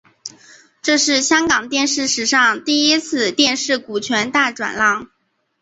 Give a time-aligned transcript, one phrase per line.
[0.81, 5.11] 这是香港电视史上第一次电视股权大转让。